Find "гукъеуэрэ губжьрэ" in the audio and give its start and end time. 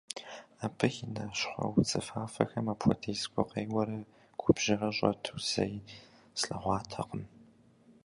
3.33-4.89